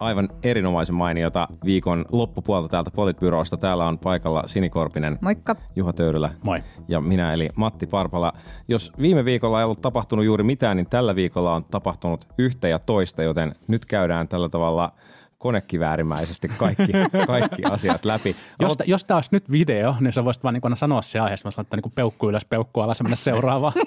[0.00, 3.56] Aivan erinomaisen mainiota viikon loppupuolta täältä Politbyrosta.
[3.56, 5.56] Täällä on paikalla Sinikorpinen, Moikka.
[5.76, 6.62] Juha Töyrylä Moi.
[6.88, 8.32] ja minä eli Matti Parpala.
[8.68, 12.78] Jos viime viikolla ei ollut tapahtunut juuri mitään, niin tällä viikolla on tapahtunut yhtä ja
[12.78, 14.92] toista, joten nyt käydään tällä tavalla
[15.38, 16.92] konekiväärimäisesti kaikki,
[17.26, 18.36] kaikki asiat läpi.
[18.60, 21.50] Jos, jos tämä olisi nyt video, niin sä voisit vaan niin sanoa se aiheesta, mä
[21.50, 23.72] sanoin, että niin peukku ylös, peukku alas ja mennä seuraavaan.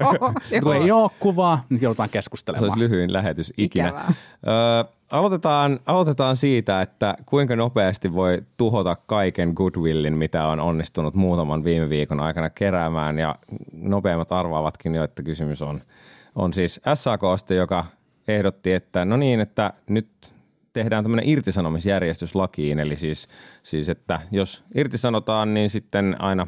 [0.00, 1.02] Joo, kun ei joo.
[1.02, 2.64] ole kuvaa, niin joudutaan Se keskustelemaan.
[2.64, 3.88] olisi lyhyin lähetys ikinä.
[3.88, 4.12] Ikävää.
[4.46, 11.64] Öö, aloitetaan, aloitetaan siitä, että kuinka nopeasti voi tuhota kaiken goodwillin, mitä on onnistunut muutaman
[11.64, 13.18] viime viikon aikana keräämään.
[13.18, 13.34] Ja
[13.72, 15.80] nopeimmat arvaavatkin jo, että kysymys on,
[16.34, 17.84] on siis SAKsta, joka
[18.28, 20.35] ehdotti, että no niin, että nyt
[20.76, 23.28] tehdään tämmöinen irtisanomisjärjestys lakiin, eli siis,
[23.62, 26.46] siis, että jos irtisanotaan, niin sitten aina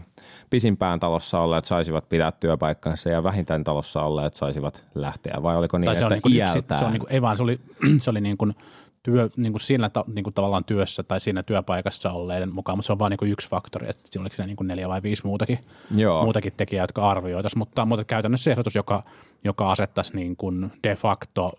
[0.50, 5.84] pisimpään talossa olleet saisivat pitää työpaikkansa ja vähintään talossa olleet saisivat lähteä, vai oliko niin,
[5.86, 6.78] tai se on, että niin kuin yksi, iältään?
[6.78, 7.60] se on niin kuin, ei vaan, se oli,
[8.02, 8.54] se oli niin kuin
[9.02, 12.92] työ, niin kuin siinä niin kuin tavallaan työssä tai siinä työpaikassa olleiden mukaan, mutta se
[12.92, 15.26] on vain niin kuin yksi faktori, että siinä oliko siinä niin kuin neljä vai viisi
[15.26, 15.58] muutakin,
[15.96, 16.24] Joo.
[16.24, 19.02] muutakin tekijää, jotka arvioitaisiin, mutta, mutta käytännössä ehdotus, joka,
[19.44, 21.52] joka asettaisi niin kuin de facto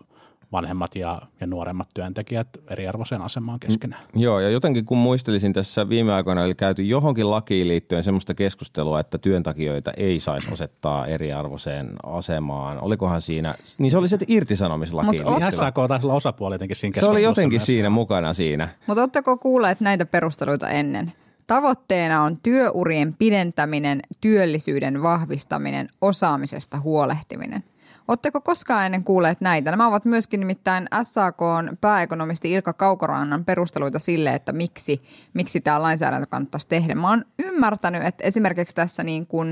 [0.52, 4.02] vanhemmat ja, ja nuoremmat työntekijät eriarvoiseen asemaan keskenään.
[4.14, 9.00] Joo, ja jotenkin kun muistelisin tässä viime aikoina, oli käyty johonkin lakiin liittyen semmoista keskustelua,
[9.00, 12.80] että työntekijöitä ei saisi asettaa eriarvoiseen asemaan.
[12.80, 15.50] Olikohan siinä, niin se oli se irtisanomislakiin Mut liittyvä.
[15.50, 17.66] SAK taisi olla osapuoli jotenkin siinä Se oli jotenkin myös.
[17.66, 18.68] siinä mukana siinä.
[18.86, 21.12] Mutta ootteko kuulleet näitä perusteluita ennen?
[21.46, 27.64] Tavoitteena on työurien pidentäminen, työllisyyden vahvistaminen, osaamisesta huolehtiminen.
[28.10, 29.70] Oletteko koskaan ennen kuulleet näitä?
[29.70, 35.02] Nämä ovat myöskin nimittäin SAKn pääekonomisti Ilkka Kaukorannan perusteluita sille, että miksi,
[35.34, 36.94] miksi tämä lainsäädäntö kannattaisi tehdä.
[36.94, 39.48] Mä oon ymmärtänyt, että esimerkiksi tässä niin kuin,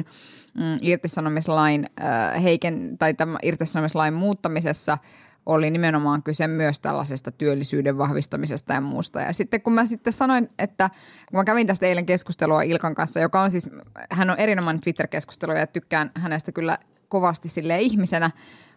[0.54, 4.98] mm, irtisanomislain, äh, heiken, tai tämän irtisanomislain muuttamisessa
[5.46, 9.20] oli nimenomaan kyse myös tällaisesta työllisyyden vahvistamisesta ja muusta.
[9.20, 10.90] Ja sitten kun mä sitten sanoin, että
[11.30, 13.70] kun mä kävin tästä eilen keskustelua Ilkan kanssa, joka on siis,
[14.10, 18.30] hän on erinomainen Twitter-keskustelu ja tykkään hänestä kyllä kovasti sille ihmisenä,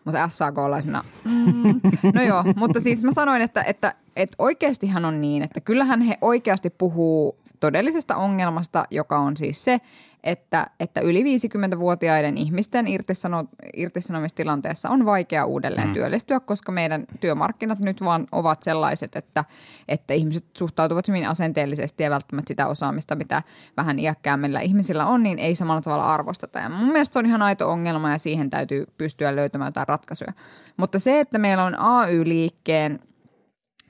[0.06, 1.81] mutta SAK-laisena, mm,
[2.16, 6.18] no joo, mutta siis mä sanoin, että, että, että oikeastihan on niin, että kyllähän he
[6.22, 9.81] oikeasti puhuu todellisesta ongelmasta, joka on siis se,
[10.24, 13.44] että, että yli 50-vuotiaiden ihmisten irtisano,
[13.74, 15.94] irtisanomistilanteessa on vaikea uudelleen mm.
[15.94, 19.46] työllistyä, koska meidän työmarkkinat nyt vaan ovat sellaiset, että,
[19.88, 23.44] että ihmiset suhtautuvat hyvin asenteellisesti ja välttämättä sitä osaamista, mitä
[23.78, 26.60] vähän iäkkäämmillä ihmisillä on, niin ei samalla tavalla arvosteta.
[26.60, 30.34] Ja mun mielestä se on ihan aito ongelma ja siihen täytyy pystyä löytämään jotain ratkaisuja.
[30.78, 33.00] Mutta se, että meillä on AY-liikkeen–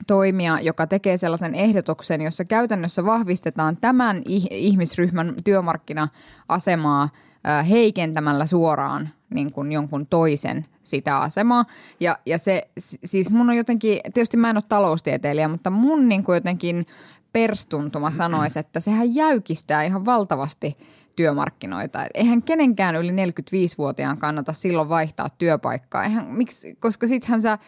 [0.06, 7.08] toimija, joka tekee sellaisen ehdotuksen, jossa käytännössä vahvistetaan tämän ih- ihmisryhmän työmarkkina-asemaa
[7.70, 11.64] heikentämällä suoraan niin kuin jonkun toisen sitä asemaa.
[12.00, 12.68] Ja, ja se,
[13.04, 16.86] siis mun on jotenkin, tietysti mä en ole taloustieteilijä, mutta mun niin kuin jotenkin
[17.32, 20.76] perstuntuma sanoisi, että sehän jäykistää ihan valtavasti
[21.16, 22.06] työmarkkinoita.
[22.14, 26.04] Eihän kenenkään yli 45-vuotiaan kannata silloin vaihtaa työpaikkaa.
[26.04, 27.58] Eihän, miksi, koska sittenhän sä,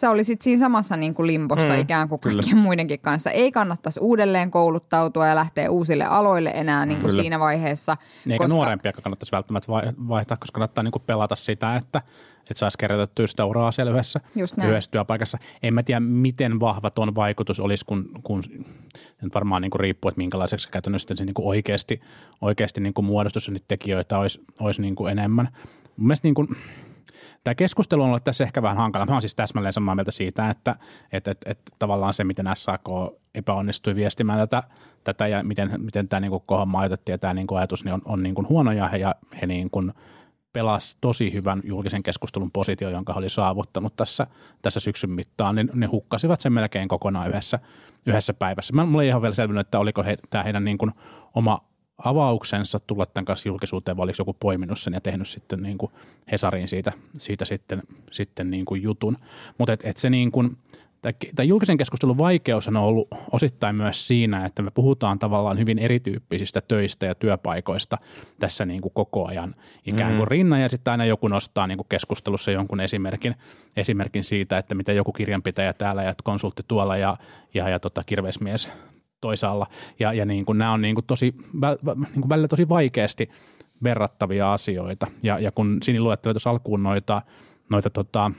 [0.00, 3.30] sä olisit siinä samassa niin kuin limbossa mm, ikään kuin kaikkien muidenkin kanssa.
[3.30, 7.96] Ei kannattaisi uudelleen kouluttautua ja lähteä uusille aloille enää niin kuin siinä vaiheessa.
[8.26, 8.54] Eikä koska...
[8.54, 12.02] nuorempia kannattaisi välttämättä vai- vaihtaa, koska kannattaa niin pelata sitä, että,
[12.40, 14.20] että saisi kerätettyä sitä uraa siellä yhdessä,
[14.68, 15.38] yhdessä työpaikassa.
[15.62, 18.42] En mä tiedä, miten vahva tuon vaikutus olisi, kun, kun
[19.34, 22.00] varmaan niin kuin riippuu, että minkälaiseksi se käytännössä se niin kuin oikeasti,
[22.40, 25.48] oikeasti niin kuin muodostus ja niitä tekijöitä olisi, olisi niin kuin enemmän.
[25.96, 26.48] Mun mielestä niin kuin,
[27.44, 29.06] Tämä keskustelu on ollut tässä ehkä vähän hankala.
[29.06, 30.76] Mä oon siis täsmälleen samaa mieltä siitä, että,
[31.12, 32.88] että, että, että tavallaan se, miten SAK
[33.34, 34.62] epäonnistui viestimään tätä,
[35.04, 38.22] tätä ja miten, miten tämä niin kohon ajatettiin ja tämä niin ajatus niin on, on
[38.22, 39.92] niin kuin huono ja he, ja he niin kuin
[40.52, 44.26] pelasi tosi hyvän julkisen keskustelun positio, jonka he oli saavuttanut tässä,
[44.62, 47.58] tässä syksyn mittaan, niin ne hukkasivat sen melkein kokonaan yhdessä,
[48.06, 48.72] yhdessä päivässä.
[48.72, 50.90] Mä, mulla ei ihan vielä selvinnyt, että oliko he, tämä heidän niin kuin
[51.34, 51.69] oma
[52.04, 55.92] avauksensa tulla tämän kanssa julkisuuteen, vai oliko joku poiminut sen ja tehnyt sitten niin kuin
[56.32, 59.16] Hesariin siitä, siitä sitten, sitten niin kuin jutun.
[59.58, 60.56] Mutta et, et se niin kuin,
[61.36, 66.60] tämä julkisen keskustelun vaikeus on ollut osittain myös siinä, että me puhutaan tavallaan hyvin erityyppisistä
[66.60, 67.98] töistä ja työpaikoista
[68.38, 69.54] tässä niin kuin koko ajan
[69.86, 70.30] ikään kuin mm.
[70.30, 73.34] rinnan ja sitten aina joku nostaa niin kuin keskustelussa jonkun esimerkin,
[73.76, 77.16] esimerkin siitä, että mitä joku kirjanpitäjä täällä ja konsultti tuolla ja,
[77.54, 78.70] ja, ja tota, kirvesmies
[79.20, 79.66] toisaalla.
[80.00, 83.30] Ja, ja niin kuin nämä on niin kuin tosi, väl, niin kuin välillä tosi vaikeasti
[83.84, 85.06] verrattavia asioita.
[85.22, 87.22] Ja, ja kun Sini luetteli tuossa alkuun noita,
[87.70, 88.30] noita tota,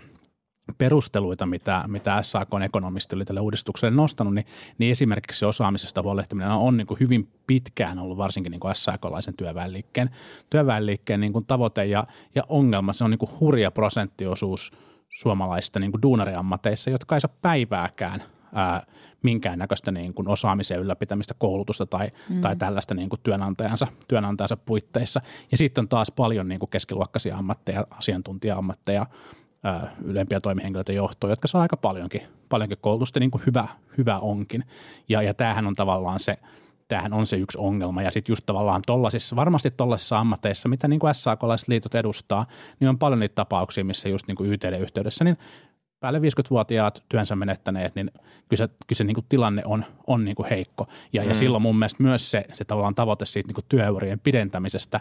[0.78, 4.46] perusteluita, mitä, mitä SAK on ekonomisti oli tälle uudistukselle nostanut, niin,
[4.78, 10.10] niin esimerkiksi osaamisesta huolehtiminen on niin kuin hyvin pitkään ollut varsinkin niin kuin SAK-laisen työväenliikkeen,
[10.50, 12.94] työväenliikkeen niin kuin tavoite ja, ja ongelma.
[12.94, 14.72] Se on niin kuin hurja prosenttiosuus
[15.10, 18.24] suomalaisista niin kuin duunariammateissa, jotka ei saa päivääkään
[18.56, 18.86] ää,
[19.24, 22.42] minkäännäköistä niin kuin osaamisen ylläpitämistä, koulutusta tai, mm.
[22.42, 25.22] tai tällaista niin kuin työnantajansa, työnantajansa puitteissa.
[25.52, 29.06] Ja sitten on taas paljon niin kuin keskiluokkaisia ammatteja, asiantuntija-ammatteja,
[29.64, 33.68] ää, ylempiä toimihenkilöitä johtoa, jotka saa aika paljonkin, paljonkin koulutusta, niin kuin hyvä,
[33.98, 34.64] hyvä onkin.
[35.10, 36.38] Ja, ja tämähän on tavallaan se,
[36.88, 38.02] tämähän on se yksi ongelma.
[38.02, 42.46] Ja sitten just tavallaan tollasissa, varmasti tuollaisissa ammateissa, mitä niin kuin SAK-laiset liitot edustaa,
[42.80, 45.38] niin on paljon niitä tapauksia, missä just niin kuin YTD-yhteydessä, niin
[46.02, 48.12] päälle 50-vuotiaat työnsä menettäneet, niin
[48.50, 50.88] kyllä se, kyllä se niin kuin tilanne on, on niin kuin heikko.
[51.14, 51.28] Ja, mm.
[51.30, 55.00] ja silloin mun mielestä myös se, se tavallaan tavoite siitä niin kuin työurien pidentämisestä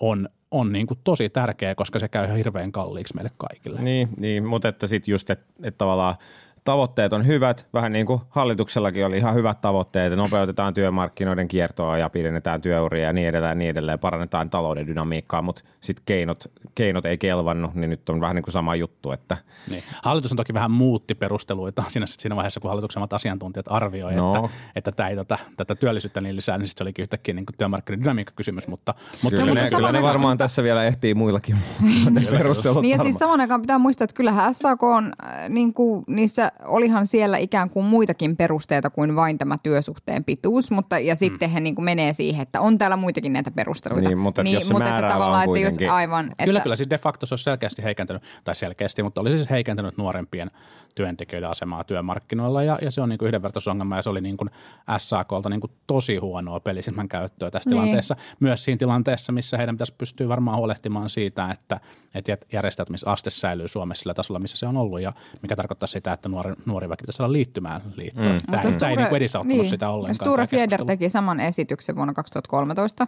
[0.00, 3.80] on, on niin kuin tosi tärkeä, koska se käy ihan hirveän kalliiksi meille kaikille.
[3.80, 6.14] Niin, niin mutta että sitten just, että et tavallaan–
[6.64, 12.10] tavoitteet on hyvät, vähän niin kuin hallituksellakin oli ihan hyvät tavoitteet, nopeutetaan työmarkkinoiden kiertoa ja
[12.10, 17.18] pidennetään työuria ja niin edelleen, niin edelleen, parannetaan talouden dynamiikkaa, mutta sitten keinot, keinot ei
[17.18, 19.12] kelvannut, niin nyt on vähän niin kuin sama juttu.
[19.12, 19.36] Että.
[19.70, 19.82] Niin.
[20.02, 24.34] Hallitus on toki vähän muutti perusteluita siinä, siinä vaiheessa, kun hallituksen asiantuntijat arvioivat, no.
[24.34, 27.46] että, että tämä ei tätä, tätä työllisyyttä niin lisää, niin sitten se olikin yhtäkkiä niin
[27.58, 31.56] työmarkkinoiden dynamiikkakysymys, mutta, mutta kyllä, ne, mutta kyllä ne varmaan tässä vielä ehtii muillakin
[32.30, 32.82] perustelut.
[32.82, 36.49] niin ja siis saman aikaan pitää muistaa, että kyllähän SAK on äh, niin kuin niissä
[36.64, 41.52] olihan siellä ikään kuin muitakin perusteita kuin vain tämä työsuhteen pituus, mutta ja sitten mm.
[41.52, 44.08] he niin kuin menee siihen, että on täällä muitakin näitä perusteluita.
[44.08, 46.26] Niin, mutta, niin, jos se mutta että tavallaan, että jos aivan.
[46.26, 46.44] Että...
[46.44, 49.96] Kyllä, kyllä siis de facto se on selkeästi heikentänyt, tai selkeästi, mutta oli siis heikentänyt
[49.96, 50.50] nuorempien
[50.94, 54.50] työntekijöiden asemaa työmarkkinoilla ja, ja se on niin kuin yhdenvertaisuusongelma ja se oli niin kuin
[54.98, 57.80] SAKlta niin kuin tosi huonoa pelisilmän käyttöä tässä niin.
[57.80, 58.16] tilanteessa.
[58.40, 61.80] Myös siinä tilanteessa, missä heidän pitäisi pystyä varmaan huolehtimaan siitä, että,
[62.14, 65.12] että järjestäytymisaste säilyy Suomessa sillä tasolla, missä se on ollut ja
[65.42, 68.26] mikä tarkoittaa sitä, että nuori, nuori väki pitäisi olla liittymään liittoon.
[68.26, 68.38] Mm.
[68.46, 69.70] Tämä, tämä Sture, ei niin edesauttanut niin.
[69.70, 70.28] sitä ollenkaan.
[70.28, 73.06] Sture Fjeder teki saman esityksen vuonna 2013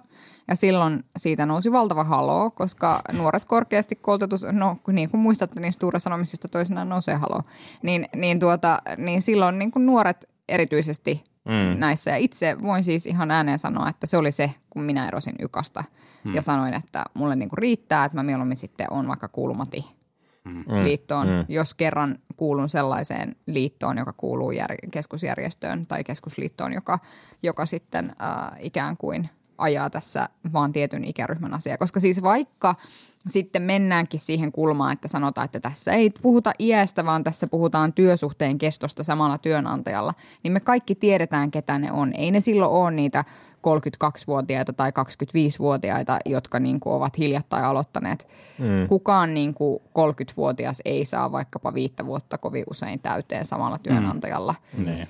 [0.49, 5.73] ja silloin siitä nousi valtava haloo, koska nuoret korkeasti koulutetut, no niin kuin muistatte, niin
[5.73, 7.43] Sture sanomisista toisinaan nousee haloo
[7.83, 11.81] niin, niin, tuota, niin silloin niin kuin nuoret erityisesti mm.
[11.81, 12.11] näissä.
[12.11, 15.85] Ja itse voin siis ihan ääneen sanoa, että se oli se, kun minä erosin Ykasta
[16.25, 16.35] mm.
[16.35, 20.02] ja sanoin, että mulle niin kuin riittää, että mä mieluummin sitten on vaikka kuulumati
[20.45, 20.65] mm.
[20.83, 21.45] liittoon, mm.
[21.49, 26.99] jos kerran kuulun sellaiseen liittoon, joka kuuluu jär- keskusjärjestöön tai keskusliittoon, joka,
[27.43, 29.29] joka sitten äh, ikään kuin
[29.63, 31.79] ajaa tässä vaan tietyn ikäryhmän asiaa.
[31.79, 32.75] Koska siis vaikka–
[33.29, 38.59] sitten mennäänkin siihen kulmaan, että sanotaan, että tässä ei puhuta iästä, vaan tässä puhutaan työsuhteen
[38.59, 42.13] kestosta samalla työnantajalla, niin me kaikki tiedetään, ketä ne on.
[42.15, 43.25] Ei ne silloin ole niitä
[43.55, 48.29] 32-vuotiaita tai 25-vuotiaita, jotka niin kuin ovat hiljattain aloittaneet.
[48.59, 48.89] Mm.
[48.89, 53.83] Kukaan niin kuin 30-vuotias ei saa vaikkapa viittä vuotta kovin usein täyteen samalla mm.
[53.83, 54.55] työnantajalla.
[54.79, 54.85] Mm.
[54.85, 55.09] Niin.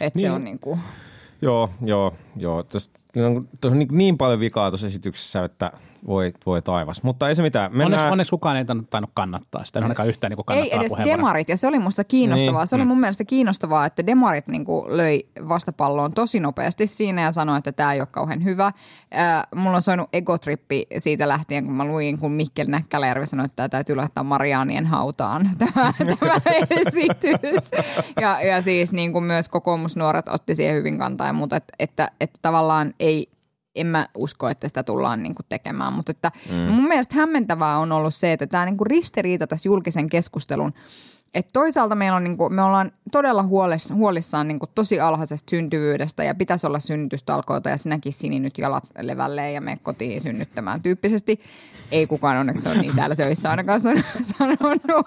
[0.00, 0.20] Että niin.
[0.20, 0.80] se on niin kuin...
[1.42, 2.64] Joo, joo, joo.
[3.60, 5.72] Tuossa on niin, niin paljon vikaa tuossa esityksessä, että–
[6.06, 7.02] voi, voi taivas.
[7.02, 7.70] Mutta ei se mitään.
[7.70, 7.86] Mennään...
[7.86, 9.78] Onneksi, onneksi kukaan ei tainnut kannattaa sitä.
[9.78, 12.62] En ainakaan yhtään niin Ei edes demarit, ja se oli musta kiinnostavaa.
[12.62, 12.68] Niin.
[12.68, 12.88] Se oli mm.
[12.88, 17.72] mun mielestä kiinnostavaa, että demarit niin kuin löi vastapalloon tosi nopeasti siinä ja sanoi, että
[17.72, 18.66] tämä ei ole kauhean hyvä.
[18.66, 23.56] Äh, mulla on soinut egotrippi siitä lähtien, kun mä luin, kun Mikkel Näkkäläjärvi sanoi, että
[23.56, 27.70] tämä täytyy laittaa Mariaanien hautaan, tämä, tämä esitys.
[28.20, 32.38] Ja, ja siis niin kuin myös kokoomusnuoret otti siihen hyvin kantaa, mutta että, että, että
[32.42, 33.28] tavallaan ei,
[33.76, 35.92] en mä usko, että sitä tullaan niin kuin tekemään.
[35.92, 36.72] Mutta että mm.
[36.72, 40.72] mun mielestä hämmentävää on ollut se, että tämä niin kuin ristiriita tässä julkisen keskustelun–
[41.36, 45.50] et toisaalta meillä on, niin kuin, me ollaan todella huolis, huolissaan niin kuin tosi alhaisesta
[45.50, 50.82] syntyvyydestä ja pitäisi olla synnytystalkoita ja sinäkin Sini nyt jalat levälleen ja me kotiin synnyttämään
[50.82, 51.40] tyyppisesti.
[51.92, 53.80] Ei kukaan onneksi ole niin täällä töissä ainakaan
[54.38, 55.06] sanonut.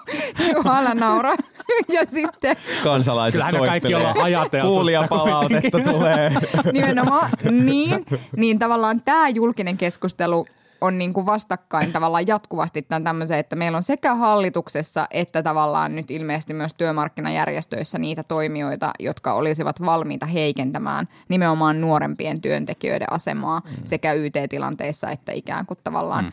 [0.54, 1.34] Juhala naura.
[1.96, 2.56] ja sitten...
[2.84, 4.66] Kansalaiset Kyllähän kaikki ollaan ajateltu.
[4.66, 6.32] Kuulija palautetta tulee.
[6.72, 8.06] Nimenomaan niin,
[8.36, 10.46] niin tavallaan tämä julkinen keskustelu–
[10.80, 15.96] on niin kuin vastakkain tavallaan jatkuvasti tämän tämmöisen, että meillä on sekä hallituksessa että tavallaan
[15.96, 23.76] nyt ilmeisesti myös työmarkkinajärjestöissä niitä toimijoita, jotka olisivat valmiita heikentämään nimenomaan nuorempien työntekijöiden asemaa mm.
[23.84, 26.32] sekä YT-tilanteissa että ikään kuin tavallaan mm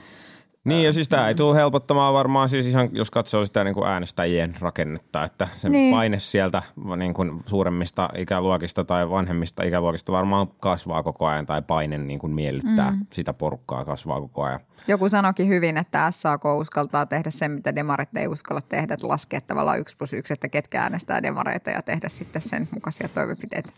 [0.67, 3.87] niin ja siis tämä ei tule helpottamaan varmaan siis ihan, jos katsoo sitä niin kuin
[3.87, 5.95] äänestäjien rakennetta, että se niin.
[5.95, 6.63] paine sieltä
[6.97, 12.33] niin kuin suuremmista ikäluokista tai vanhemmista ikäluokista varmaan kasvaa koko ajan tai paine niin kuin
[12.33, 13.05] miellyttää mm.
[13.13, 14.59] sitä porukkaa kasvaa koko ajan.
[14.87, 19.41] Joku sanokin hyvin, että SAK uskaltaa tehdä sen, mitä demarit ei uskalla tehdä, että laskea
[19.41, 23.69] tavallaan yksi plus yksi, että ketkä äänestää demareita ja tehdä sitten sen mukaisia toimenpiteitä.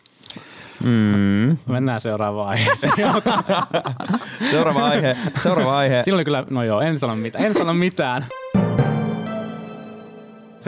[0.84, 1.58] Mm.
[1.68, 2.94] Mennään seuraavaan aiheeseen.
[4.52, 5.18] seuraava aihe.
[5.44, 6.04] Seuraava aihe.
[6.04, 7.46] Silloin kyllä, no joo, en sano mitään.
[7.46, 8.26] En sano mitään.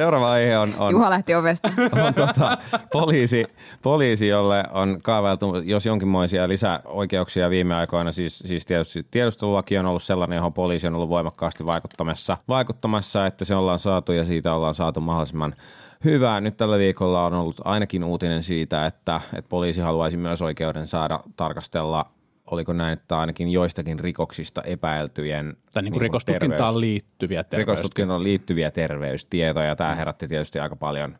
[0.02, 1.70] Seuraava aihe on, on, Juha lähti ovesta.
[2.08, 2.58] on tota,
[2.92, 3.46] poliisi,
[3.82, 10.04] poliisi, jolle on kaavailtu, jos jonkinmoisia lisäoikeuksia viime aikoina, siis, siis tietysti tiedustelulaki on ollut
[10.04, 14.76] sellainen, johon poliisi on ollut voimakkaasti vaikuttamassa, vaikuttamassa, että se ollaan saatu ja siitä ollaan
[14.76, 15.56] saatu mahdollisimman
[16.04, 16.42] hyvää.
[16.42, 21.20] Nyt tällä viikolla on ollut ainakin uutinen siitä, että, että poliisi haluaisi myös oikeuden saada
[21.36, 22.06] tarkastella
[22.52, 27.68] oliko näin, että ainakin joistakin rikoksista epäiltyjen Tai niin kuin niin rikostutkintaan terveys- liittyviä terveys.
[27.68, 29.76] rikostutkintoon liittyviä terveystietoja.
[29.76, 31.18] Tämä herätti tietysti aika paljon,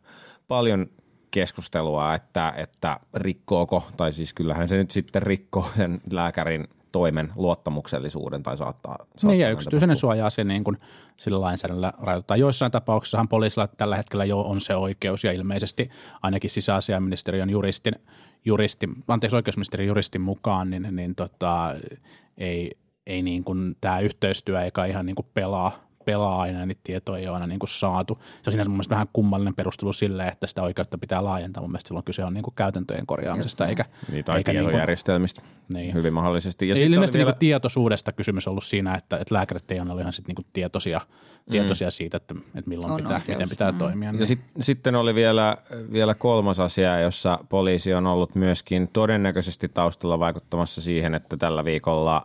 [0.48, 0.86] paljon
[1.30, 8.42] keskustelua, että, että rikkooko, tai siis kyllähän se nyt sitten rikkoo sen lääkärin toimen luottamuksellisuuden
[8.42, 10.78] tai saattaa, saattaa Niin ja yksityisen suojaa se niin kuin
[11.16, 12.36] sillä lainsäädännöllä rajoittaa.
[12.36, 15.90] Joissain tapauksissahan poliisilla tällä hetkellä jo on se oikeus ja ilmeisesti
[16.22, 17.94] ainakin sisäasiaministeriön juristin,
[18.44, 21.74] juristin anteeksi oikeusministeriön juristin mukaan, niin, niin tota,
[22.38, 22.70] ei,
[23.06, 25.72] ei niin kuin tämä yhteistyö eikä ihan niin kuin pelaa,
[26.04, 28.18] pelaa aina ja niitä tietoja ei ole aina niin kuin saatu.
[28.42, 31.60] Se on sinänsä mun mielestä vähän kummallinen perustelu sille, että sitä oikeutta pitää laajentaa.
[31.62, 34.68] Mun mielestä silloin kyse on niin kuin käytäntöjen korjaamisesta eikä, Niin, tai eikä niin kuin,
[34.70, 35.42] tietojärjestelmistä
[35.72, 35.94] Niin.
[35.94, 36.68] hyvin mahdollisesti.
[36.68, 40.26] Ja ilmeisesti vielä- niinku tietoisuudesta kysymys ollut siinä, että, että lääkärit ei ole ihan sit
[40.28, 41.00] niinku tietoisia,
[41.50, 43.38] tietoisia siitä, että, että milloin On pitää, oikeus.
[43.38, 43.78] miten pitää Mm.
[43.78, 44.08] toimia.
[44.08, 44.26] Ja Niin.
[44.26, 45.56] sit, sitten oli vielä,
[45.92, 52.24] vielä kolmas asia, jossa poliisi on ollut myöskin todennäköisesti taustalla vaikuttamassa siihen, että tällä viikolla,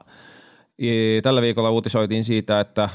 [1.23, 2.89] tällä viikolla uutisoitiin siitä, että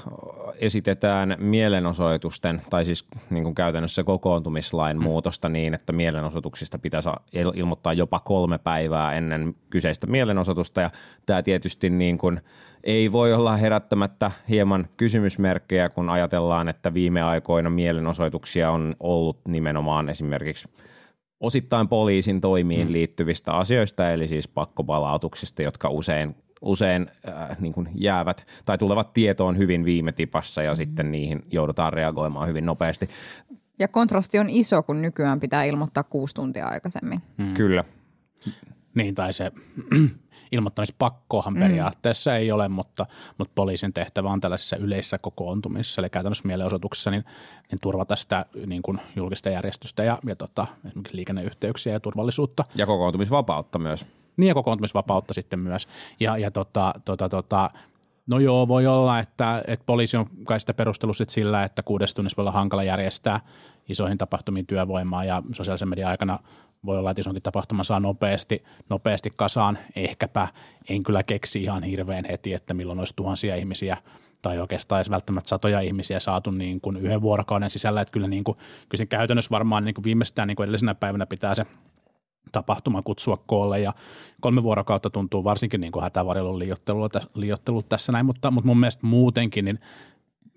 [0.59, 5.03] esitetään mielenosoitusten, tai siis niin kuin käytännössä kokoontumislain Mm.
[5.03, 10.81] muutosta niin, että mielenosoituksista pitäisi il- ilmoittaa jopa kolme päivää ennen kyseistä mielenosoitusta.
[10.81, 10.91] Ja
[11.27, 12.41] tämä tietysti niin kuin
[12.85, 20.09] ei voi olla herättämättä hieman kysymysmerkkejä, kun ajatellaan, että viime aikoina mielenosoituksia on ollut nimenomaan
[20.09, 20.69] esimerkiksi
[21.41, 28.47] osittain poliisin toimiin liittyvistä asioista, eli siis pakkopalautuksista, jotka usein, usein äh, niin kuin jäävät
[28.67, 33.09] tai tulevat tietoon hyvin viime tipassa ja sitten niihin joudutaan reagoimaan hyvin nopeasti.
[33.79, 37.23] Ja kontrasti on iso, kun nykyään pitää ilmoittaa kuusi tuntia aikaisemmin.
[37.37, 37.55] Mm.
[37.55, 37.85] Kyllä.
[38.95, 39.53] niin, tai se
[40.53, 43.07] ilmoittamispakkohan periaatteessa ei ole, mutta,
[43.39, 47.25] mutta poliisin tehtävä on tällaisissa yleisissä kokoontumissa, eli käytännössä mielenosoituksissa, niin,
[47.71, 52.65] niin turvata sitä niin kuin julkista järjestystä ja, ja tota, esimerkiksi liikenneyhteyksiä ja turvallisuutta.
[52.75, 54.07] Ja kokoontumisvapautta myös.
[54.37, 55.89] Niin ja kokoontumisvapautta sitten myös.
[56.21, 57.71] Ja, ja tota, tota, tota,
[58.27, 62.17] no joo, voi olla, että, että poliisi on kai sitä perustellut sit sillä, että kuudessa
[62.17, 63.41] tunnissa voi olla hankala järjestää
[63.89, 66.39] isoihin tapahtumiin työvoimaa ja sosiaalisen median aikana
[66.85, 69.79] voi olla, että isonkin tapahtuma saa nopeasti, nopeasti kasaan.
[69.97, 70.49] Ehkäpä
[70.89, 73.97] en kyllä keksi ihan hirveän heti, että milloin olisi tuhansia ihmisiä
[74.43, 78.01] tai oikeastaan edes välttämättä satoja ihmisiä saatu niin kuin yhden vuorokauden sisällä.
[78.01, 81.27] Että kyllä, niin kuin, kyllä sen käytännössä varmaan niin kuin viimeistään niin kuin edellisenä päivänä
[81.27, 81.65] pitää se
[82.53, 83.93] tapahtuma kutsua koolle ja
[84.41, 86.59] kolme vuorokautta tuntuu varsinkin niin kuin hätävarjelun
[87.35, 89.79] liiottelu, tässä näin, mutta, mutta mun mielestä muutenkin niin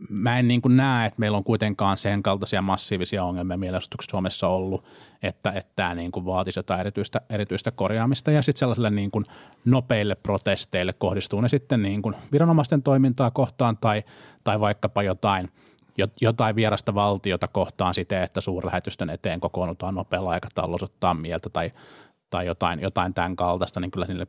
[0.09, 4.47] mä en niin kuin näe, että meillä on kuitenkaan sen kaltaisia massiivisia ongelmia mielenosoituksessa Suomessa
[4.47, 4.85] ollut,
[5.23, 8.31] että, että tämä niin kuin vaatisi jotain erityistä, erityistä korjaamista.
[8.31, 9.25] Ja sitten sellaisille niin kuin
[9.65, 14.03] nopeille protesteille kohdistuu ne sitten niin kuin viranomaisten toimintaa kohtaan tai,
[14.43, 15.64] tai vaikkapa jotain– jo-
[16.21, 21.71] jotain vierasta valtiota kohtaan siten, että suurlähetysten eteen kokoonnutaan nopealla aikataululla osoittaa mieltä tai,
[22.29, 24.27] tai jotain, jotain tämän kaltaista, niin kyllä, niille,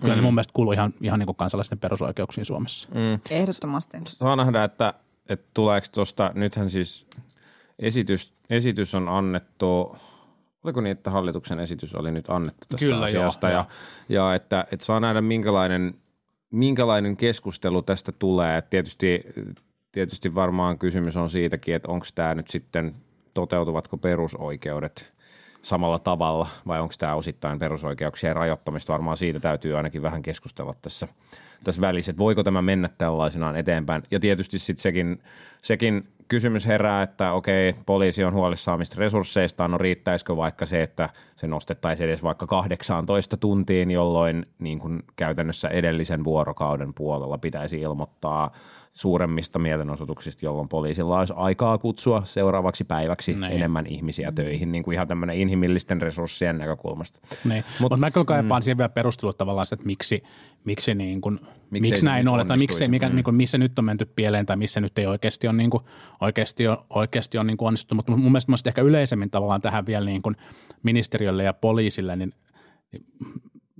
[0.00, 0.18] kyllä mm.
[0.18, 2.88] ne mun mielestä kuuluu ihan, ihan niin kuin kansalaisten perusoikeuksiin Suomessa.
[2.94, 3.20] Mm.
[3.30, 3.98] Ehdottomasti.
[4.04, 4.94] Saa nähdä, että,
[5.28, 7.06] että tuleeko tuosta, nythän siis
[7.78, 9.96] esitys, esitys on annettu,
[10.64, 13.56] oliko niin, että hallituksen esitys oli nyt annettu tästä Kyllä, joo, asiasta joo.
[13.58, 13.66] ja,
[14.08, 15.94] ja että, että saa nähdä minkälainen,
[16.50, 18.58] minkälainen keskustelu tästä tulee.
[18.58, 19.24] Et Tietysti,
[19.92, 22.94] tietysti varmaan kysymys on siitäkin, että onko tämä nyt sitten,
[23.34, 25.12] toteutuvatko perusoikeudet
[25.62, 28.92] samalla tavalla vai onko tämä osittain perusoikeuksien rajoittamista.
[28.92, 31.08] Varmaan siitä täytyy ainakin vähän keskustella tässä,
[31.64, 34.02] tässä välissä, että voiko tämä mennä tällaisenaan eteenpäin.
[34.10, 35.22] Ja tietysti sitten sekin,
[35.62, 41.08] sekin kysymys herää, että okei, poliisi on huolissaan mistä resursseista, no riittäisikö vaikka se, että
[41.36, 48.52] se nostettaisiin edes vaikka 18 tuntiin, jolloin niin kuin käytännössä edellisen vuorokauden puolella pitäisi ilmoittaa
[48.92, 53.44] suuremmista mielenosoituksista, jolloin poliisilla olisi aikaa kutsua seuraavaksi päiväksi Niin.
[53.52, 57.20] enemmän ihmisiä töihin, niin kuin ihan tämmöinen inhimillisten resurssien näkökulmasta.
[57.48, 57.64] Niin.
[57.80, 58.64] Mutta Mut mä kyllä kaipaan mm.
[58.64, 60.22] siihen vielä perustelut tavallaan että miksi,
[60.64, 61.38] miksi, niin kuin,
[61.70, 63.14] miksi, miksi näin on, että miksi, mikä, Mm.
[63.14, 65.84] niin kuin, missä nyt on menty pieleen tai missä nyt ei oikeasti ole, niin kuin,
[66.20, 67.94] oikeasti on, oikeasti on niin kuin onnistuttu.
[67.94, 70.36] Mutta mun mielestä, mun mielestä ehkä yleisemmin tavallaan tähän vielä niin kuin
[70.82, 72.32] ministeriölle ja poliisille, niin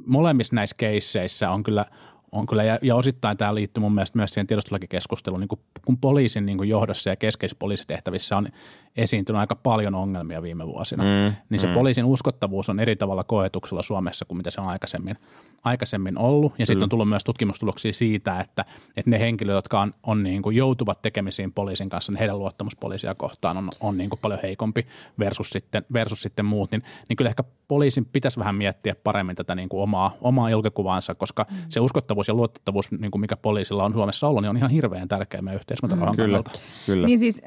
[0.07, 1.85] molemmissa näissä keisseissä on kyllä,
[2.33, 2.65] on kyllä.
[2.65, 5.49] Ja, ja osittain tämä liittyy mun mielestä myös siihen tiedostolakikeskusteluun, niin
[5.85, 8.49] kun poliisin niin kuin johdossa ja keskeisissä poliisitehtävissä on
[8.97, 11.73] esiintynyt aika paljon ongelmia viime vuosina, mm, niin se mm.
[11.73, 15.17] poliisin uskottavuus on eri tavalla koetuksella Suomessa kuin mitä se on aikaisemmin,
[15.65, 16.53] aikaisemmin ollut.
[16.59, 18.65] Ja sitten on tullut myös tutkimustuloksia siitä, että,
[18.97, 22.77] että ne henkilöt, jotka on, on niin kuin joutuvat tekemisiin poliisin kanssa, niin heidän luottamus
[22.77, 24.87] poliisia kohtaan on, on niin kuin paljon heikompi
[25.19, 26.71] versus sitten, versus sitten muut.
[26.71, 31.15] Niin, niin kyllä ehkä poliisin pitäisi vähän miettiä paremmin tätä niin kuin omaa, omaa ilkekuvaansa,
[31.15, 31.57] koska mm.
[31.69, 35.09] se uskottavuus ja luotettavuus, niin kuin mikä poliisilla on Suomessa ollut, niin on ihan hirveän
[35.09, 36.17] tärkeä meidän yhteiskuntarauhan mm.
[36.17, 36.43] Kyllä,
[36.87, 37.07] kyllä.
[37.07, 37.43] Niin siis,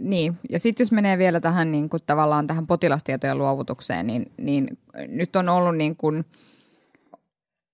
[0.00, 0.36] niin.
[0.50, 4.78] Ja sitten jos menee vielä tähän niin kuin tavallaan tähän potilastietojen luovutukseen, niin, niin
[5.08, 6.24] nyt on ollut niin kuin,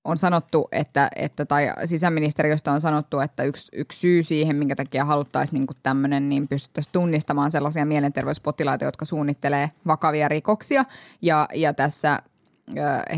[0.05, 5.05] on sanottu, että, että, tai sisäministeriöstä on sanottu, että yksi, yksi syy siihen, minkä takia
[5.05, 10.85] haluttaisiin niin tämmöinen, niin pystyttäisiin tunnistamaan sellaisia mielenterveyspotilaita, jotka suunnittelee vakavia rikoksia.
[11.23, 12.23] Ja, ja tässä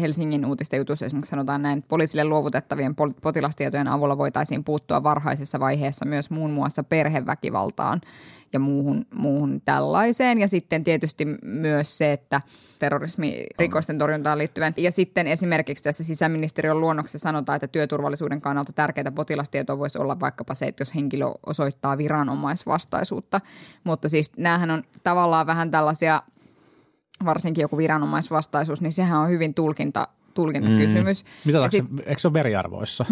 [0.01, 6.05] Helsingin uutisten jutussa esimerkiksi sanotaan näin, että poliisille luovutettavien potilastietojen avulla voitaisiin puuttua varhaisessa vaiheessa
[6.05, 8.01] myös muun muassa perheväkivaltaan
[8.53, 10.39] ja muuhun, muuhun tällaiseen.
[10.39, 12.41] Ja sitten tietysti myös se, että
[12.79, 14.75] terrorismirikosten torjuntaan liittyvän.
[14.77, 20.55] Ja sitten esimerkiksi tässä sisäministeriön luonnoksessa sanotaan, että työturvallisuuden kannalta tärkeää potilastietoa voisi olla vaikkapa
[20.55, 23.41] se, että jos henkilö osoittaa viranomaisvastaisuutta.
[23.85, 26.23] Mutta siis näähän on tavallaan vähän tällaisia–
[27.25, 31.25] varsinkin joku viranomaisvastaisuus, niin sehän on hyvin tulkinta tulkintakysymys.
[31.25, 31.31] Mm.
[31.45, 33.05] Mitä sit, eikö se ole veriarvoissa?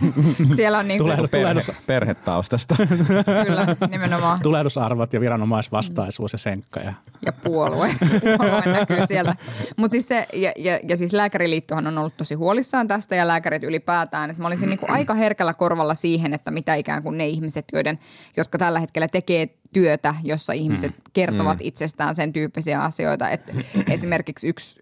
[0.56, 1.16] siellä on niin kuin...
[1.30, 1.30] Tulehdus,
[1.66, 2.76] perhe, perhetaustasta.
[3.46, 4.40] Kyllä, nimenomaan.
[4.42, 6.80] Tulehdusarvot ja viranomaisvastaisuus ja senkka.
[6.80, 6.92] Ja,
[7.26, 7.94] ja puolue.
[8.38, 9.36] puolue näkyy sieltä.
[9.76, 13.62] Mutta siis se, ja, ja, ja, siis lääkäriliittohan on ollut tosi huolissaan tästä ja lääkärit
[13.62, 14.30] ylipäätään.
[14.30, 17.64] Että mä olisin niin kuin aika herkällä korvalla siihen, että mitä ikään kuin ne ihmiset,
[17.72, 17.98] joiden,
[18.36, 21.02] jotka tällä hetkellä tekee työtä, jossa ihmiset mm.
[21.12, 21.66] kertovat mm.
[21.66, 23.28] itsestään sen tyyppisiä asioita.
[23.28, 23.52] Että
[23.88, 24.80] esimerkiksi yksi,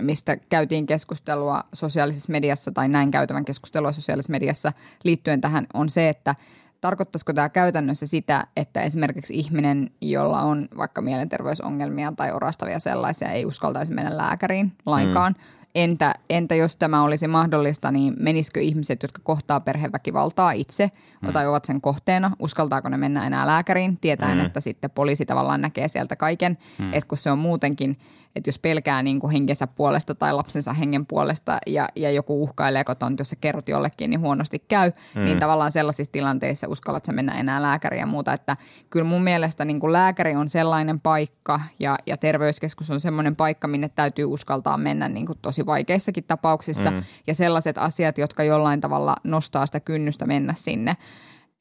[0.00, 4.72] mistä käytiin keskustelua sosiaalisessa mediassa tai näin käytävän keskustelua sosiaalisessa mediassa
[5.04, 6.34] liittyen tähän, on se, että
[6.80, 13.46] tarkoittaisiko tämä käytännössä sitä, että esimerkiksi ihminen, jolla on vaikka mielenterveysongelmia tai orastavia sellaisia, ei
[13.46, 19.20] uskaltaisi mennä lääkäriin lainkaan, mm Entä, entä jos tämä olisi mahdollista, niin menisikö ihmiset, jotka
[19.24, 20.90] kohtaa perheväkivaltaa itse
[21.22, 21.32] mm.
[21.32, 24.44] tai ovat sen kohteena, uskaltaako ne mennä enää lääkäriin, tietäen, mm.
[24.44, 26.92] että sitten poliisi tavallaan näkee sieltä kaiken, mm.
[26.92, 27.96] että kun se on muutenkin–
[28.36, 32.84] että jos pelkää niin kuin henkensä puolesta tai lapsensa hengen puolesta ja, ja joku uhkailee
[32.84, 35.24] kotona, että jos sä kerrot jollekin, niin huonosti käy, mm.
[35.24, 38.32] niin tavallaan sellaisissa tilanteissa uskallat sä mennä enää lääkäriin ja muuta.
[38.32, 38.56] Että
[38.90, 43.68] kyllä mun mielestä niin kuin lääkäri on sellainen paikka ja, ja terveyskeskus on semmoinen paikka,
[43.68, 47.02] minne täytyy uskaltaa mennä niin kuin tosi vaikeissakin tapauksissa mm.
[47.26, 50.96] ja sellaiset asiat, jotka jollain tavalla nostaa sitä kynnystä mennä sinne–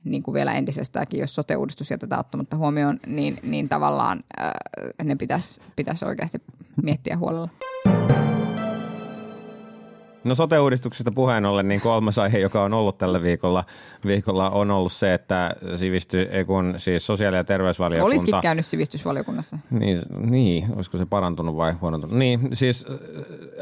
[0.03, 4.51] niin kuin vielä entisestäänkin, jos sote-uudistus jätetään ottamatta huomioon, niin, niin tavallaan ää,
[5.03, 6.41] ne pitäisi, pitäisi oikeasti
[6.83, 7.49] miettiä huolella.
[10.23, 13.63] No sote-uudistuksesta puheen ollen, niin kolmas aihe, joka on ollut tällä viikolla,
[14.05, 18.15] viikolla on ollut se, että sivisty, kun siis sosiaali- ja terveysvaliokunta...
[18.15, 19.57] Olisikin käynyt sivistysvaliokunnassa.
[19.71, 22.17] Niin, niin, olisiko se parantunut vai huonontunut?
[22.17, 22.85] Niin, siis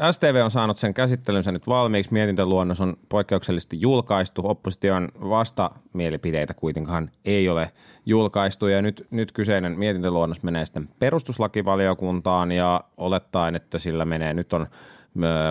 [0.00, 2.12] äh, STV on saanut sen käsittelynsä nyt valmiiksi.
[2.12, 4.42] Mietintöluonnos on poikkeuksellisesti julkaistu.
[4.44, 7.72] Opposition vastamielipiteitä kuitenkaan ei ole
[8.06, 8.66] julkaistu.
[8.66, 14.66] Ja nyt, nyt kyseinen mietintöluonnos menee sitten perustuslakivaliokuntaan ja olettaen, että sillä menee, nyt on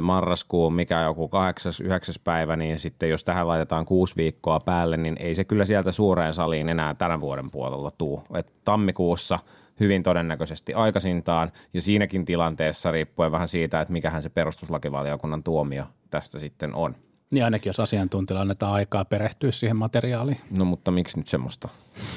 [0.01, 1.31] marraskuun, mikä joku 8-9
[2.23, 6.33] päivä, niin sitten jos tähän laitetaan kuusi viikkoa päälle, niin ei se kyllä sieltä suureen
[6.33, 8.23] saliin enää tämän vuoden puolella tuu.
[8.35, 9.39] Et tammikuussa
[9.79, 16.39] hyvin todennäköisesti aikaisintaan, ja siinäkin tilanteessa riippuen vähän siitä, että mikähän se perustuslakivaliokunnan tuomio tästä
[16.39, 16.95] sitten on.
[17.31, 20.41] Niin ainakin jos asiantuntijoille annetaan aikaa perehtyä siihen materiaaliin.
[20.57, 21.69] No mutta miksi nyt semmoista?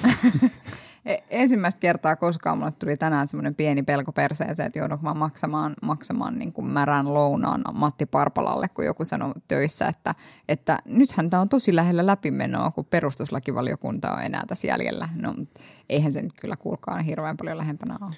[1.06, 5.74] E, ensimmäistä kertaa koskaan mulle tuli tänään semmoinen pieni pelko perseeseen, että joudunko mä maksamaan,
[5.82, 10.14] maksamaan niin kuin märän lounaan Matti Parpalalle, kun joku sanoi töissä, että,
[10.48, 15.08] että nythän tämä on tosi lähellä läpimenoa, kun perustuslakivaliokunta on enää tässä jäljellä.
[15.22, 15.34] No
[15.88, 18.14] eihän se nyt kyllä kuulkaan hirveän paljon lähempänä ole.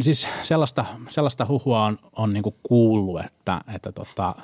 [0.00, 4.34] Siis sellaista, sellaista huhua on, on niin kuullut, että, että, tota,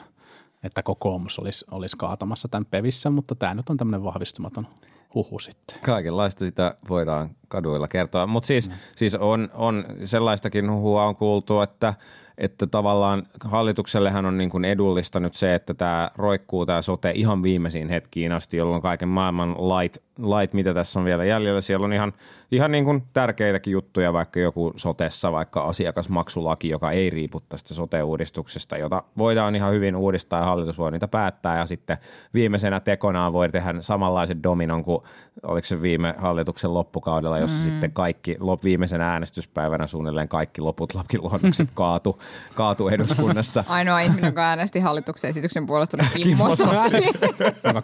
[0.64, 4.66] että kokoomus olisi, olisi kaatamassa tämän pevissä, mutta tämä nyt on tämmöinen vahvistumaton–
[5.14, 5.76] huhu sitten.
[5.84, 8.74] Kaikenlaista sitä voidaan kaduilla kertoa, mutta siis, mm.
[8.96, 11.94] siis on, on sellaistakin huhua on kuultu, että–
[12.38, 17.42] että tavallaan hallituksellehan on niin kuin edullista nyt se, että tämä roikkuu tämä sote ihan
[17.42, 21.92] viimeisiin hetkiin asti, jolloin kaiken maailman lait, lait mitä tässä on vielä jäljellä, siellä on
[21.92, 22.12] ihan,
[22.52, 28.76] ihan niin kuin tärkeitäkin juttuja, vaikka joku sotessa, vaikka asiakasmaksulaki, joka ei riipu tästä sote-uudistuksesta,
[28.76, 31.98] jota voidaan ihan hyvin uudistaa ja hallitus voi niitä päättää ja sitten
[32.34, 35.02] viimeisenä tekonaan voi tehdä samanlaisen dominon kuin
[35.42, 37.64] oliko se viime hallituksen loppukaudella, jossa mm.
[37.64, 42.18] sitten kaikki lop, viimeisen äänestyspäivänä suunnilleen kaikki loput lakiluonnokset kaatu,
[42.54, 43.64] kaatu eduskunnassa.
[43.68, 46.44] Ainoa ihminen, joka äänesti hallituksen esityksen puolesta, oli Kimmo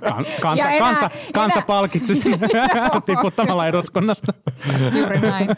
[0.00, 2.14] kan, kansa, kansa, kansa palkitsi
[3.06, 4.32] tiputtamalla eduskunnasta.
[4.98, 5.48] Juuri näin.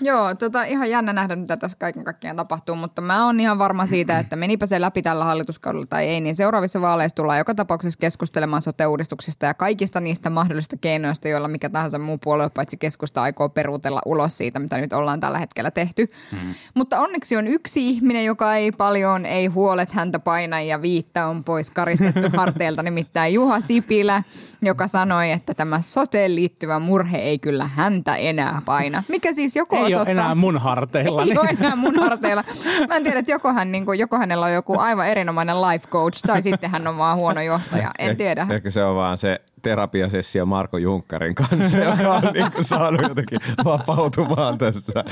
[0.00, 3.86] Joo, tota, ihan jännä nähdä, mitä tässä kaiken kaikkiaan tapahtuu, mutta mä oon ihan varma
[3.86, 7.98] siitä, että menipä se läpi tällä hallituskaudella tai ei, niin seuraavissa vaaleissa tullaan joka tapauksessa
[7.98, 13.48] keskustelemaan sote-uudistuksista ja kaikista niistä mahdollisista keinoista, joilla mikä tahansa muu puolue paitsi keskusta aikoo
[13.48, 16.06] peruutella ulos siitä, mitä nyt ollaan tällä hetkellä tehty.
[16.32, 16.54] Mm.
[16.74, 21.44] Mutta onneksi on yksi ihminen, joka ei paljon, ei huolet häntä paina ja viittä on
[21.44, 24.22] pois karistettu harteilta, nimittäin Juha Sipilä,
[24.62, 29.02] joka sanoi, että tämä soteen liittyvä murhe ei kyllä häntä enää paina.
[29.08, 30.10] Mikä siis joko Ei ole osoittaa...
[30.12, 31.22] enää mun harteilla.
[31.22, 32.44] Ei ole enää mun harteilla.
[32.88, 35.88] Mä en tiedä, että joko, hän, niin kuin, joko hänellä on joku aivan erinomainen life
[35.88, 37.90] coach tai sitten hän on vaan huono johtaja.
[37.98, 38.46] En tiedä.
[38.50, 43.02] Eh- Ehkä se on vaan se terapiasessio Marko Junkkarin kanssa, joka on niin kuin saanut
[43.02, 45.04] jotenkin vapautumaan tässä.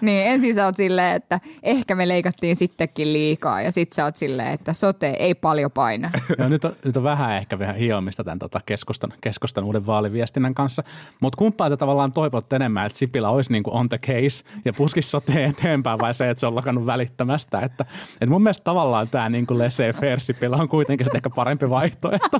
[0.00, 4.16] Niin ensin sä oot silleen, että ehkä me leikattiin sittenkin liikaa ja sit sä oot
[4.16, 6.10] silleen, että sote ei paljon paina.
[6.38, 10.54] Joo, nyt, on, nyt on vähän ehkä vähän hiomista tämän tota keskustan, keskustan uuden vaaliviestinnän
[10.54, 10.82] kanssa,
[11.20, 14.72] mutta kumpaa te tavallaan toivot enemmän, että Sipilä olisi niin kuin on the case ja
[14.72, 17.60] puskisi soteen eteenpäin vai se, että se on lakannut välittämästä.
[17.60, 22.38] Että, että mun mielestä tavallaan tämä niin kuin laissez-faire Sipilä on kuitenkin ehkä parempi vaihtoehto.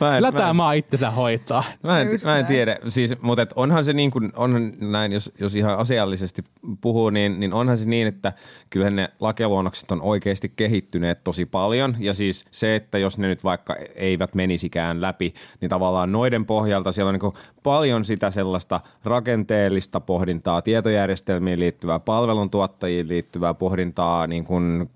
[0.00, 1.64] Mä en, Kyllä mä en- maa itsensä hoitaa.
[1.82, 2.46] Mä en, Just mä en näin.
[2.46, 6.44] tiedä, siis, mutta et onhan se niin kuin, onhan näin, jos, jos ihan asiallisesti
[6.80, 8.32] puhuu, niin, niin onhan se niin, että
[8.70, 11.96] kyllähän ne lakiluonnokset on oikeasti kehittyneet tosi paljon.
[11.98, 16.92] Ja siis se, että jos ne nyt vaikka eivät menisikään läpi, niin tavallaan noiden pohjalta
[16.92, 24.90] siellä on niin paljon sitä sellaista rakenteellista pohdintaa, tietojärjestelmiin liittyvää, palveluntuottajiin liittyvää pohdintaa, niin kuin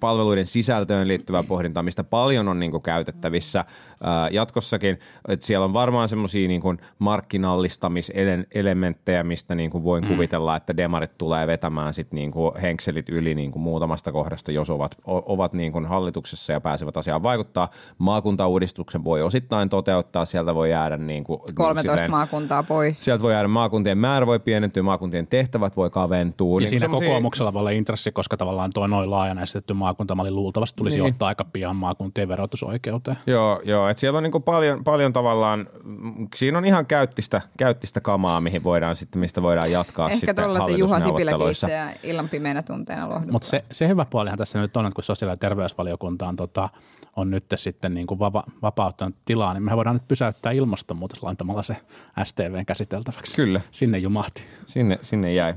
[0.00, 3.64] palveluiden sisältöön liittyvää pohdintaa, mistä paljon on niin kuin käytettävissä
[4.02, 4.28] ää,
[4.64, 4.98] jatkossakin.
[5.28, 11.18] Et siellä on varmaan semmoisia niin kuin markkinallistamiselementtejä, mistä niin kuin voin kuvitella, että demarit
[11.18, 15.52] tulee vetämään sit niin kuin henkselit yli niin kuin muutamasta kohdasta, jos ovat, o- ovat
[15.52, 17.68] niin kuin hallituksessa ja pääsevät asiaan vaikuttaa.
[17.98, 23.04] Maakuntauudistuksen voi osittain toteuttaa, sieltä voi jäädä niin kuin, 13 silleen- maakuntaa pois.
[23.04, 26.56] Sieltä voi jäädä maakuntien määrä voi pienentyä, maakuntien tehtävät voi kaventua.
[26.56, 30.30] Ja Niin siinä semmosia- kokoomuksella voi olla intressi, koska tavallaan tuo noin laajana esitetty maakuntamalli
[30.30, 31.12] luultavasti tulisi Niin.
[31.12, 33.16] ottaa aika pian maakuntien verotusoikeuteen.
[33.26, 38.00] Joo, joo että siellä on niinku paljon, paljon tavallaan, mm, siinä on ihan käyttistä, käyttistä
[38.00, 41.68] kamaa, mihin voidaan sitten, mistä voidaan jatkaa Ehkä sitten tuolla se Juha Sipilä hallitusneuvotteluissa.
[41.70, 43.32] ja illan pimeänä tunteena lohduttaa.
[43.32, 46.68] Mutta se, se hyvä puolihan tässä nyt on, että kun sosiaali- ja terveysvaliokunta on, tota,
[47.16, 51.62] on nyt sitten niin kuin vapa, vapauttanut tilaa, niin me voidaan nyt pysäyttää ilmastonmuutos laittamalla
[51.62, 51.76] se
[52.24, 53.36] STVn käsiteltäväksi.
[53.36, 53.60] Kyllä.
[53.70, 54.44] Sinne jumahti.
[54.66, 55.54] Sinne, sinne jäi.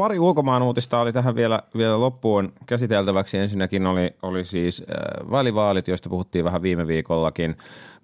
[0.00, 3.38] Pari ulkomaan uutista oli tähän vielä, vielä loppuun käsiteltäväksi.
[3.38, 7.56] Ensinnäkin oli, oli siis äh, välivaalit, joista puhuttiin vähän viime viikollakin.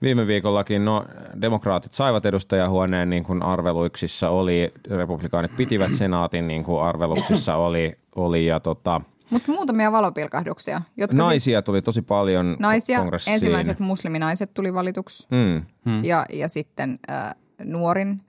[0.03, 1.05] Viime viikollakin no,
[1.41, 8.47] demokraatit saivat edustajahuoneen niin kuin arveluiksissa oli, republikaanit pitivät senaatin niin kuin arveluksissa oli, oli
[8.47, 13.35] ja tota, Mutta muutamia valopilkahduksia, jotka siis naisia tuli tosi paljon naisia, kongressiin.
[13.35, 15.63] ensimmäiset musliminaiset tuli valituksi Mm.
[15.85, 16.05] Hmm.
[16.05, 18.21] ja, ja sitten äh, nuorin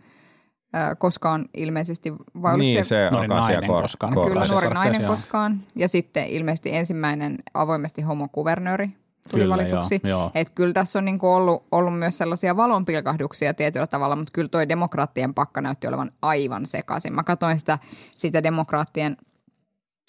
[0.97, 4.13] koskaan ilmeisesti, vai oliko Niin, se Nuori alkaa siellä nainen kor- koskaan.
[4.13, 5.12] kor- Kyllä nuori nainen joo.
[5.12, 5.63] koskaan.
[5.75, 8.88] Ja sitten ilmeisesti ensimmäinen avoimesti homokuvernööri
[9.32, 9.99] tuli Kyllä, valituksi.
[10.03, 10.32] joo, joo.
[10.36, 14.69] Et kyllä tässä on niinku ollut, ollut myös sellaisia valonpilkahduksia tietyllä tavalla, mutta kyllä toi
[14.69, 17.13] demokraattien pakka näytti olevan aivan sekaisin.
[17.13, 17.80] Mä katsoin sitä,
[18.15, 19.17] sitä demokraattien,